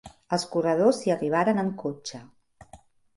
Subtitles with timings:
[0.35, 2.23] Els corredors hi arribaren en cotxe.